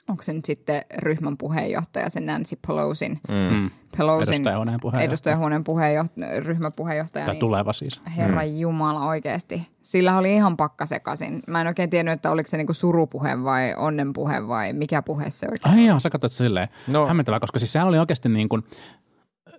[0.09, 3.71] onko se nyt sitten ryhmän puheenjohtaja, se Nancy Pelosin, Mm.
[3.99, 5.09] Pelosin Edustajahuoneen puheenjohtaja.
[5.09, 7.25] edustajahuoneen puheenjohtaja, ryhmäpuheenjohtaja.
[7.25, 8.01] Tai niin- tuleva siis.
[8.16, 8.57] Herra mm.
[8.57, 9.68] Jumala oikeasti.
[9.83, 11.42] Sillä oli ihan pakka sekaisin.
[11.47, 15.47] Mä en oikein tiennyt, että oliko se niinku surupuhe vai onnenpuhe vai mikä puhe se
[15.51, 16.68] oikein Ai joo, sä katsoit silleen.
[16.87, 17.07] No.
[17.07, 18.64] Hämmentävää, koska siis sehän oli oikeasti niin kuin,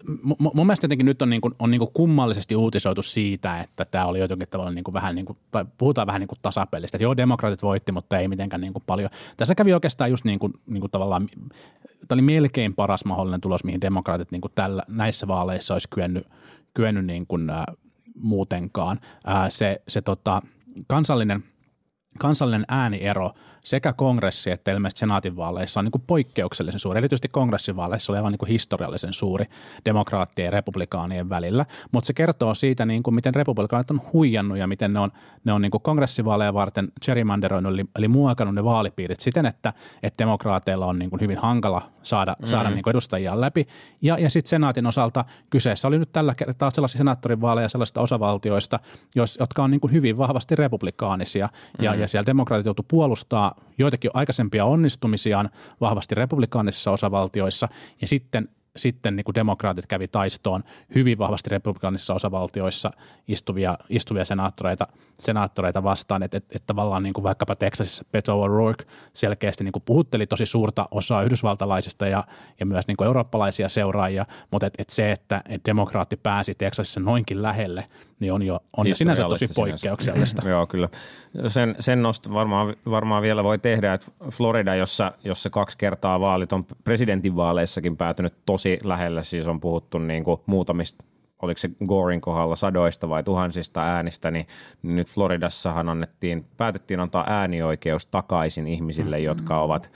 [0.08, 3.62] mu- mu- mun mielestä jotenkin nyt on, niin kuin, on niin kuin kummallisesti uutisoitu siitä,
[3.62, 5.38] että tämä oli jotenkin tavallaan niin kuin vähän niin kuin,
[5.78, 6.98] puhutaan vähän niin kuin tasapelistä.
[6.98, 9.10] Että joo, demokraatit voitti, mutta ei mitenkään niin kuin paljon.
[9.38, 11.28] Tässä kävi oikeastaan just niin kuin, niin kuin tavallaan,
[12.08, 16.28] tämä oli melkein paras mahdollinen tulos, mihin demokraatit niin kuin tällä, näissä vaaleissa olisi kyennyt,
[16.74, 17.64] kyennyt niin kuin, äh,
[18.16, 19.00] muutenkaan.
[19.30, 20.42] Äh, se se tota,
[20.88, 21.44] kansallinen–
[22.20, 23.32] kansallinen ääniero
[23.64, 26.98] sekä kongressi että ilmeisesti senaatinvaaleissa on niin kuin poikkeuksellisen suuri.
[26.98, 29.46] Erityisesti kongressivaaleissa oli aivan niin kuin historiallisen suuri
[29.86, 31.66] demokraattien ja republikaanien välillä.
[31.92, 35.12] Mutta se kertoo siitä, niin kuin miten republikaanit on huijannut ja miten ne on,
[35.44, 40.24] ne on niin kuin kongressivaaleja varten gerrymanderoinut, eli, eli muokannut ne vaalipiirit siten, että, että
[40.24, 42.48] demokraateilla on niin kuin hyvin hankala saada, mm.
[42.48, 43.68] saada niin kuin edustajia läpi.
[44.02, 48.80] Ja, ja sitten senaatin osalta kyseessä oli nyt tällä kertaa sellaisia senaattorin vaaleja sellaisista osavaltioista,
[49.16, 51.50] jos, jotka on niin kuin hyvin vahvasti republikaanisia.
[51.82, 55.50] Ja, ja siellä demokraatit joutu puolustaa joitakin aikaisempia onnistumisiaan
[55.82, 57.68] vahvasti republikaanisissa osavaltioissa.
[58.02, 60.64] Ja sitten sitten niin kuin demokraatit kävi taistoon
[60.96, 62.92] hyvin vahvasti republikaanisissa osavaltioissa
[63.28, 64.88] istuvia, istuvia senaattoreita,
[65.20, 69.84] senaattoreita vastaan, että et, et tavallaan niin kuin vaikkapa Texasissa Beto O'Rourke selkeästi niin kuin
[69.86, 72.24] puhutteli tosi suurta osaa yhdysvaltalaisista ja,
[72.60, 77.00] ja myös niin kuin eurooppalaisia seuraajia, mutta et, et se, että et demokraatti pääsi Texasissa
[77.00, 77.86] noinkin lähelle,
[78.20, 80.50] niin on jo, on jo sinänsä tosi poikkeuksellista.
[80.50, 80.90] Joo, kyllä.
[81.48, 86.54] Sen, sen nosta varmaan, varmaan vielä voi tehdä, että Florida, jossa, jossa kaksi kertaa vaalit
[86.54, 91.04] on presidentinvaaleissakin päätynyt tosi lähelle, siis on puhuttu niin kuin muutamista
[91.42, 94.48] oliko se Gorin kohdalla sadoista vai tuhansista äänistä, niin
[94.82, 99.26] nyt Floridassahan annettiin, päätettiin antaa äänioikeus takaisin ihmisille, mm-hmm.
[99.26, 99.92] jotka ovat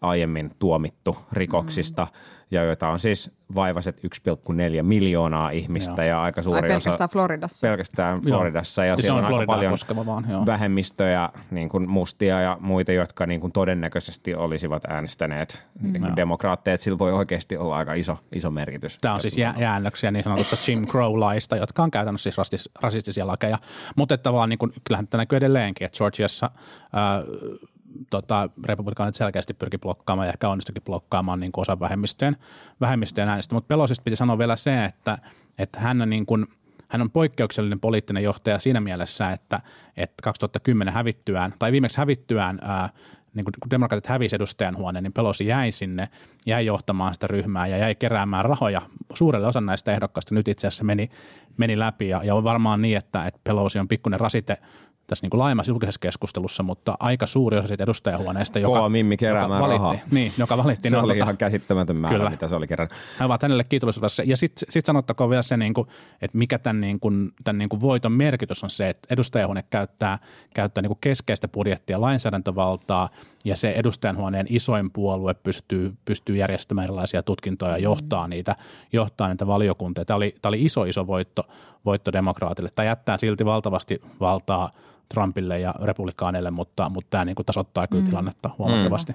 [0.00, 2.10] aiemmin tuomittu rikoksista mm.
[2.50, 6.08] ja joita on siis vaivaiset 1,4 miljoonaa ihmistä joo.
[6.08, 7.66] ja aika suuri Ai pelkästään osa Floridassa.
[7.66, 10.46] pelkästään Floridassa ja, ja siellä on, on aika paljon vaan, joo.
[10.46, 15.92] vähemmistöjä, niin kuin mustia ja muita, jotka niin kuin todennäköisesti olisivat äänestäneet mm.
[15.92, 16.78] niin kuin demokraatteja.
[16.78, 18.98] Sillä voi oikeasti olla aika iso, iso merkitys.
[18.98, 23.26] Tämä on siis jä- jäännöksiä niin sanotusta Jim Crow-laista, jotka on käytännössä siis rastis, rasistisia
[23.26, 23.58] lakeja.
[23.96, 27.70] Mutta tavallaan niin kuin, kyllähän tämä näkyy edelleenkin, että Georgiassa äh,
[28.10, 32.36] tota, republikaanit selkeästi pyrki blokkaamaan ja ehkä onnistuikin blokkaamaan niin osa vähemmistöjen,
[32.80, 33.54] vähemmistöjen äänestä.
[33.54, 35.18] Mutta Pelosista piti sanoa vielä se, että,
[35.58, 36.46] että hän, on niin kuin,
[36.88, 39.60] hän on poikkeuksellinen poliittinen johtaja siinä mielessä, että,
[39.96, 42.88] että 2010 hävittyään, tai viimeksi hävittyään ää,
[43.34, 46.08] niin kun demokraatit hävisi edustajan huoneen, niin Pelosi jäi sinne,
[46.46, 48.82] jäi johtamaan sitä ryhmää ja jäi keräämään rahoja
[49.14, 50.34] suurelle osan näistä ehdokkaista.
[50.34, 51.08] Nyt itse asiassa meni,
[51.56, 54.56] meni läpi ja, ja on varmaan niin, että, että Pelosi on pikkuinen rasite
[55.06, 59.16] tässä niin kuin laajemmassa julkisessa keskustelussa, mutta aika suuri osa siitä edustajahuoneesta, joka, Kova mimmi
[59.16, 59.88] keräämään joka rahaa.
[59.88, 60.90] valitti, niin, joka valittiin.
[60.90, 62.30] Se oli tota- ihan käsittämätön määrä, Kyllä.
[62.30, 62.88] mitä se oli kerran.
[63.20, 64.22] he ovat hänelle kiitollisuudessa.
[64.26, 65.88] Ja sitten sit sanottakoon vielä se, niin kuin,
[66.22, 70.18] että mikä tämän, niin kuin, tämän niin kuin voiton merkitys on se, että edustajahuone käyttää,
[70.54, 73.08] käyttää niin kuin keskeistä budjettia lainsäädäntövaltaa
[73.44, 78.54] ja se edustajanhuoneen isoin puolue pystyy, pystyy järjestämään erilaisia tutkintoja ja johtaa niitä,
[78.92, 80.04] johtaa niitä valiokuntia.
[80.04, 81.42] Tämä oli, tämä oli iso, iso voitto,
[81.84, 82.70] voitto demokraatille.
[82.74, 84.70] Tämä jättää silti valtavasti valtaa
[85.08, 89.12] Trumpille ja republikaaneille, mutta, mutta tämä niin kuin tasoittaa kyllä tilannetta huomattavasti.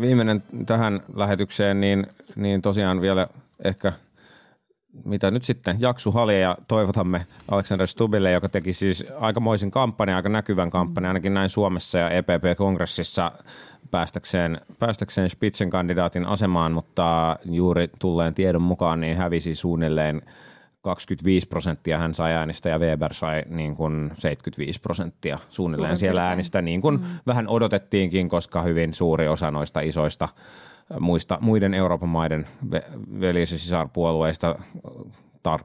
[0.00, 3.26] Viimeinen tähän lähetykseen, niin, niin tosiaan vielä
[3.64, 3.92] ehkä
[5.04, 10.28] mitä nyt sitten, Jaksu Hali ja toivotamme Alexander Stubille, joka teki siis aikamoisen kampanjan, aika
[10.28, 13.32] näkyvän kampanjan, ainakin näin Suomessa ja EPP-kongressissa
[13.90, 20.22] päästäkseen, päästäkseen Spitzen-kandidaatin asemaan, mutta juuri tulleen tiedon mukaan niin hävisi suunnilleen
[20.82, 26.18] 25 prosenttia hän sai äänistä ja Weber sai niin kuin 75 prosenttia suunnilleen Suurin siellä
[26.20, 26.30] piirtein.
[26.30, 27.06] äänistä, niin kuin mm.
[27.26, 30.28] vähän odotettiinkin, koska hyvin suuri osa noista isoista
[31.00, 34.54] muista, muiden Euroopan maiden ve- veljes- ja sisarpuolueista
[35.48, 35.64] tar-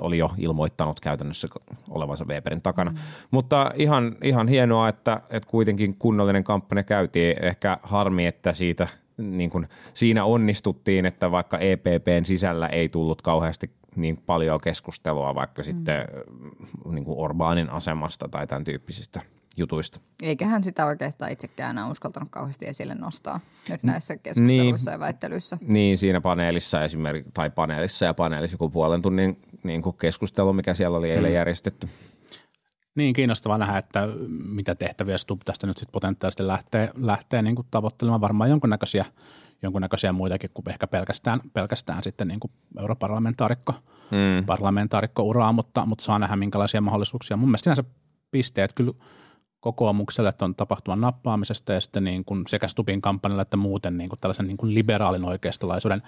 [0.00, 1.48] oli jo ilmoittanut käytännössä
[1.90, 2.90] olevansa Weberin takana.
[2.90, 2.96] Mm.
[3.30, 7.44] Mutta ihan, ihan hienoa, että, että kuitenkin kunnollinen kampanja käytiin.
[7.44, 8.88] Ehkä harmi, että siitä
[9.18, 15.62] niin kuin siinä onnistuttiin, että vaikka EPPn sisällä ei tullut kauheasti niin paljon keskustelua vaikka
[15.62, 15.66] mm.
[15.66, 16.04] sitten
[16.90, 19.20] niin kuin Orbaanin asemasta tai tämän tyyppisistä
[19.56, 20.00] jutuista.
[20.22, 25.58] Eikä hän sitä oikeastaan itsekään enää uskaltanut kauheasti esille nostaa nyt näissä keskusteluissa ja väittelyissä.
[25.60, 30.74] Niin, siinä paneelissa esimerkiksi, tai paneelissa ja paneelissa joku puolen tunnin niin kuin keskustelu, mikä
[30.74, 31.88] siellä oli eilen järjestetty.
[32.96, 37.66] Niin, kiinnostavaa nähdä, että mitä tehtäviä Stubb tästä nyt sitten potentiaalisesti lähtee, lähtee niin kuin
[37.70, 38.20] tavoittelemaan.
[38.20, 39.04] Varmaan jonkunnäköisiä,
[39.62, 43.74] jonkunnäköisiä muitakin kuin ehkä pelkästään, pelkästään sitten niin kuin europarlamentaarikko
[44.10, 44.46] mm.
[44.46, 47.36] parlamentaarikko-uraa, mutta, mutta saa nähdä minkälaisia mahdollisuuksia.
[47.36, 47.84] Mun mielestä sinänsä
[48.30, 48.92] pisteet kyllä
[49.60, 54.08] kokoomukselle että on tapahtuman nappaamisesta ja sitten niin kuin sekä Stupin kampanjalla että muuten niin
[54.08, 56.02] kuin tällaisen niin kuin liberaalin oikeistolaisuuden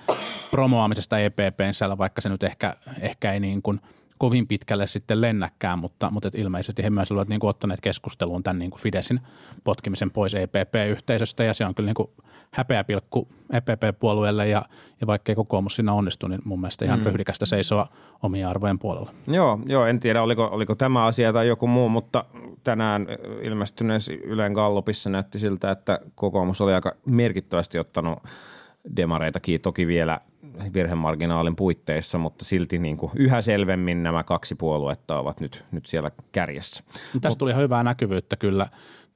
[0.51, 3.81] promoamisesta EPPn sisällä, vaikka se nyt ehkä, ehkä ei niin kuin
[4.18, 8.42] kovin pitkälle sitten lennäkään, mutta, mutta et ilmeisesti he myös olivat niin kuin ottaneet keskusteluun
[8.42, 9.20] tämän niin kuin Fidesin
[9.64, 12.11] potkimisen pois EPP-yhteisöstä ja se on kyllä niin kuin
[12.50, 14.62] häpeäpilkku EPP-puolueelle ja,
[15.00, 17.04] ja vaikkei kokoomus siinä onnistu, niin mun mielestä ihan mm.
[17.04, 17.87] ryhdikästä seisoa
[18.22, 19.11] omia arvojen puolella.
[19.26, 22.24] Joo, joo, en tiedä oliko, oliko tämä asia tai joku muu, mutta
[22.64, 23.07] tänään
[23.42, 28.18] ilmestyneessä Ylen Gallupissa näytti siltä, että kokoomus oli aika merkittävästi ottanut
[28.96, 30.20] demareitakin toki vielä
[30.75, 36.11] virhemarginaalin puitteissa, mutta silti niin kuin yhä selvemmin nämä kaksi puoluetta ovat nyt, nyt siellä
[36.33, 36.85] kärjessä.
[37.21, 38.66] Tästä tuli ihan hyvää näkyvyyttä kyllä,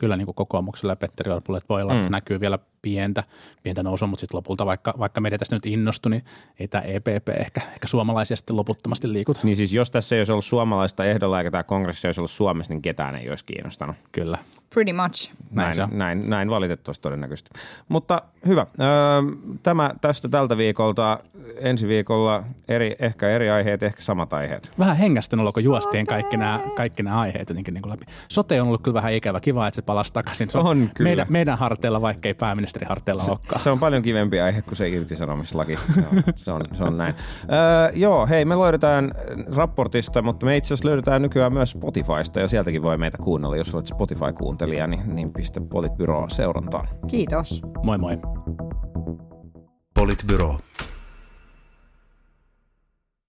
[0.03, 2.13] kyllä niin kuin kokoomukselle ja Petteri Orpolle, että voi olla, että Mm.
[2.13, 3.25] näkyy vielä pientä,
[3.63, 6.25] pientä nousua, mutta sitten lopulta vaikka, vaikka media tästä nyt innostui, niin
[6.61, 9.41] ei tämä EPP ehkä, ehkä suomalaisia sitten loputtomasti liikuta.
[9.43, 12.73] Niin siis jos tässä ei olisi ollut suomalaista ehdolla eikä tämä kongressi olisi ollut Suomessa,
[12.73, 13.97] niin ketään ei olisi kiinnostanut.
[14.13, 14.39] Kyllä.
[14.75, 15.33] Pretty much.
[15.51, 15.89] Näin on.
[15.93, 17.51] näin, näin valitettavasti todennäköisesti.
[17.89, 18.67] Mutta hyvä.
[18.81, 18.87] Öö,
[19.63, 21.19] Tämä tästä tältä viikolta.
[21.61, 24.73] Ensi viikolla eri, ehkä eri aiheet, ehkä samat aiheet.
[24.79, 28.05] Vähän hengästynyt olo, kun juostiin kaikki nämä, kaikki nämä aiheet jotenkin niin kuin läpi.
[28.29, 29.41] Sote on ollut kyllä vähän ikävä.
[29.41, 30.51] Kiva, että se palasi takaisin.
[30.51, 31.09] Se On kyllä.
[31.09, 33.61] Meidän, meidän harteilla, vaikka ei pääministeri harteilla olekaan.
[33.61, 35.77] Se on paljon kivempi aihe kuin se irtisanomislaki.
[35.77, 37.15] Se on, se on, se on näin.
[37.53, 39.13] Öö, joo, hei, me löydetään
[39.57, 43.57] raportista, mutta me itse asiassa löydetään nykyään myös Spotifysta ja sieltäkin voi meitä kuunnella.
[43.57, 46.89] Jos olet Spotify-kuuntelija, niin, niin pistä Politbyro seurantaan.
[47.07, 47.63] Kiitos.
[47.83, 48.19] Moi moi.
[49.99, 50.59] Politbyro.